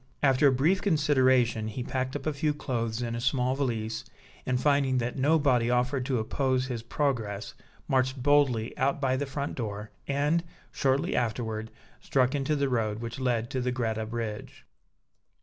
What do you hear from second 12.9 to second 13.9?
which led to the